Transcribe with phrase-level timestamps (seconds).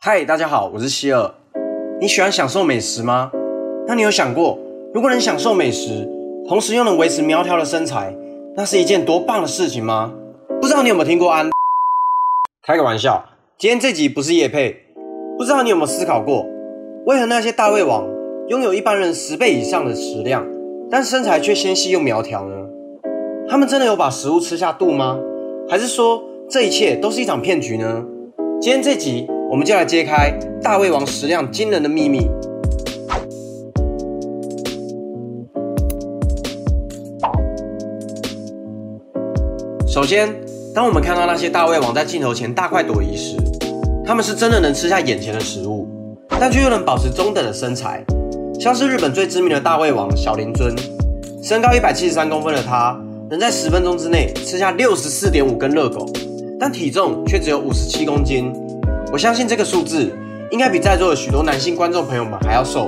[0.00, 1.34] 嗨，大家好，我是希尔。
[2.00, 3.32] 你喜欢享受美食吗？
[3.88, 4.56] 那你有想过，
[4.94, 6.08] 如果能享受美食，
[6.48, 8.14] 同时又能维持苗条的身材，
[8.54, 10.14] 那是一件多棒的事情吗？
[10.60, 11.50] 不知道你有没有听过安？
[12.64, 13.24] 开个玩笑，
[13.58, 14.84] 今天这集不是夜配。
[15.36, 16.46] 不知道你有没有思考过，
[17.06, 18.06] 为何那些大胃王
[18.46, 20.46] 拥有一般人十倍以上的食量，
[20.88, 22.54] 但身材却纤细又苗条呢？
[23.48, 25.18] 他们真的有把食物吃下肚吗？
[25.68, 28.04] 还是说这一切都是一场骗局呢？
[28.60, 30.30] 今天这集我们就来揭开
[30.62, 32.28] 大胃王食量惊人的秘密。
[39.86, 40.28] 首先，
[40.74, 43.38] 当我们看到那些大胃王在镜头前大快朵颐时，
[44.04, 45.88] 他们是真的能吃下眼前的食物，
[46.38, 48.04] 但却又能保持中等的身材。
[48.60, 50.76] 像是日本最知名的大胃王小林尊，
[51.42, 56.04] 身高一百七十三公分的他，能在十分钟之内吃下六十四点五根热狗，
[56.60, 58.52] 但体重却只有五十七公斤。
[59.10, 60.14] 我相信这个数字
[60.50, 62.86] 应该比在座的许多男性观众朋友们还要瘦，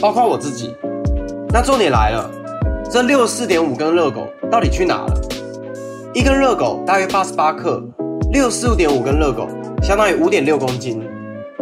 [0.00, 0.74] 包括我自己。
[1.50, 2.28] 那重点来了，
[2.90, 5.20] 这六十四点五根热狗到底去哪了？
[6.12, 7.80] 一根热狗大约八十八克，
[8.32, 9.48] 六十五点五根热狗
[9.80, 11.00] 相当于五点六公斤。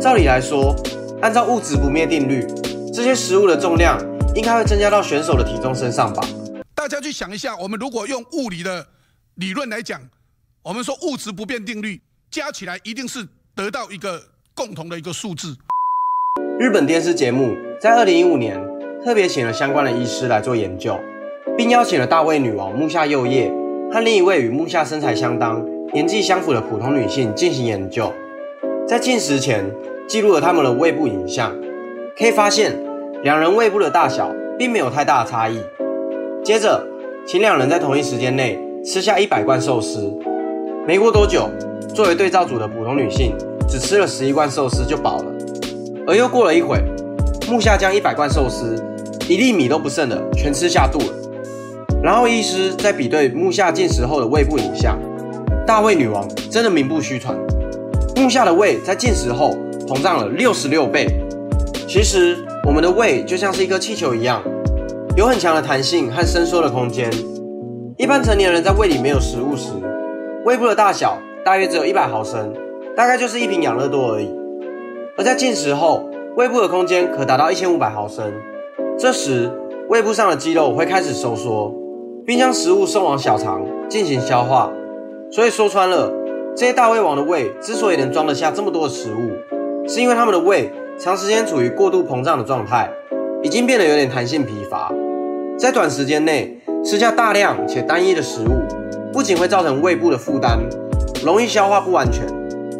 [0.00, 0.74] 照理来说，
[1.20, 2.46] 按照物质不灭定律，
[2.94, 4.00] 这些食物的重量
[4.34, 6.26] 应该会增加到选手的体重身上吧？
[6.74, 8.86] 大家去想一下，我们如果用物理的
[9.34, 10.00] 理论来讲，
[10.62, 13.26] 我们说物质不变定律加起来一定是
[13.58, 14.22] 得到一个
[14.54, 15.56] 共同的一个数字。
[16.60, 18.56] 日本电视节目在二零一五年
[19.04, 20.96] 特别请了相关的医师来做研究，
[21.56, 23.52] 并邀请了大胃女王木下佑叶。
[23.90, 28.12] 和另一位与木下身材相当、年纪相符的普通女性进行研究，
[28.86, 29.64] 在进食前
[30.06, 31.52] 记录了他们的胃部影像，
[32.16, 32.78] 可以发现
[33.24, 35.58] 两人胃部的大小并没有太大的差异。
[36.44, 36.86] 接着，
[37.26, 40.16] 请两人在同一时间内吃下一百罐寿司，
[40.86, 41.50] 没过多久，
[41.94, 43.34] 作为对照组的普通女性
[43.68, 45.24] 只吃了十一罐寿司就饱了。
[46.06, 46.82] 而又过了一会，
[47.50, 48.74] 木下将一百罐寿司
[49.28, 51.14] 一粒米都不剩的全吃下肚了。
[52.02, 54.98] 然后医师在比对木下进食后的胃部影像，
[55.66, 57.36] 大胃女王真的名不虚传。
[58.16, 59.56] 木下的胃在进食后
[59.86, 61.06] 膨胀了六十六倍。
[61.86, 64.42] 其实我们的胃就像是一颗气球一样，
[65.16, 67.10] 有很强的弹性和伸缩的空间。
[67.96, 69.70] 一般成年人在胃里没有食物时，
[70.44, 72.52] 胃部的大小大约只有一百毫升，
[72.96, 74.28] 大概就是一瓶养乐多而已。
[75.16, 78.32] 而在进食后，胃部的空间可达到一千五百毫升。
[78.98, 79.50] 这时
[79.88, 81.74] 胃部上的肌肉会开始收缩。
[82.28, 84.70] 并将食物送往小肠进行消化，
[85.30, 86.12] 所以说穿了，
[86.54, 92.90] 这些大胃王的胃之所以能装得下这么多的食物，是因为他们的胃长时间处于过度膨胀的状态，
[93.42, 94.92] 已经变得有点弹性疲乏，
[95.56, 98.60] 在短时间内吃下大量且单一的食物，
[99.10, 100.58] 不仅会造成胃部的负担，
[101.24, 102.26] 容易消化不完全，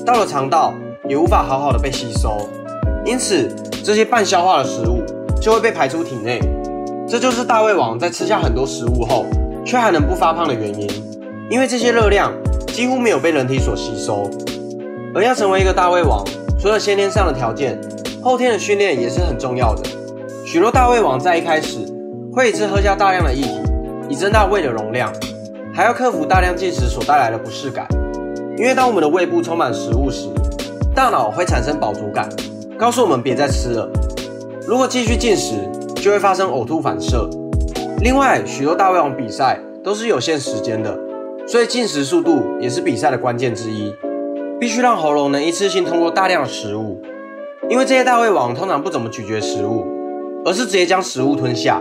[0.05, 0.73] 到了肠道
[1.09, 2.39] 也无法好好的被吸收，
[3.05, 3.49] 因此
[3.85, 5.03] 这些半消化的食物
[5.41, 6.41] 就会被排出体内。
[7.07, 9.25] 这就是大胃王在吃下很多食物后，
[9.65, 10.89] 却还能不发胖的原因，
[11.51, 12.33] 因为这些热量
[12.67, 14.31] 几乎没有被人体所吸收。
[15.15, 16.23] 而要成为一个大胃王，
[16.61, 17.81] 除了先天上的条件，
[18.23, 19.83] 后天的训练也是很重要的。
[20.45, 21.79] 许多大胃王在一开始
[22.33, 23.63] 会一次喝下大量的液体，
[24.11, 25.11] 以增大胃的容量，
[25.75, 27.89] 还要克服大量进食所带来的不适感。
[28.59, 30.29] 因为当我们的胃部充满食物时，
[30.93, 32.29] 大脑会产生饱足感，
[32.77, 33.89] 告诉我们别再吃了。
[34.67, 35.55] 如果继续进食，
[35.95, 37.31] 就会发生呕吐反射。
[38.01, 40.99] 另外，许多大胃王比赛都是有限时间的，
[41.47, 43.95] 所以进食速度也是比赛的关键之一。
[44.59, 47.01] 必须让喉咙能一次性通过大量的食物，
[47.69, 49.87] 因为这些大胃王通常不怎么咀嚼食物，
[50.45, 51.81] 而是直接将食物吞下。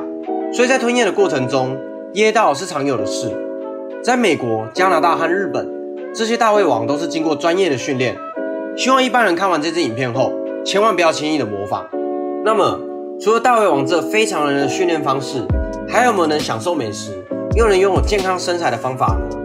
[0.53, 1.75] 所以在吞咽的过程中，
[2.13, 3.35] 噎到是常有的事。
[4.03, 5.67] 在美国、加拿大和日本，
[6.17, 8.17] 这些大胃王都是经过专业的训练。
[8.75, 10.33] 希望一般人看完这支影片后，
[10.65, 11.87] 千万不要轻易的模仿。
[12.43, 12.79] 那么。
[13.19, 15.43] 除了大胃王这非常人的训练方式，
[15.89, 17.17] 还有没有能享受美食
[17.55, 19.37] 又能拥有健康身材的方法呢？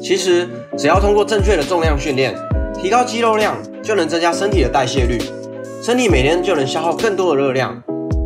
[0.00, 0.48] 其实
[0.78, 2.32] 只要通过正确的重量训练，
[2.80, 5.18] 提高肌肉量，就能增加身体的代谢率，
[5.82, 7.82] 身体每天就能消耗更多的热量。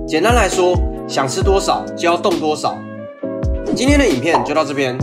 [0.06, 0.74] 简单来说，
[1.08, 2.76] 想吃多少就要动多少。
[3.74, 4.94] 今天的影片就到这边，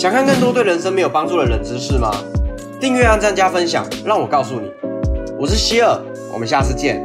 [0.00, 2.10] 想看更多对人生没有帮助的冷知识吗？
[2.80, 4.72] 订阅、按赞、加分享，让我告诉你。
[5.38, 6.00] 我是希尔，
[6.32, 7.04] 我们下次见。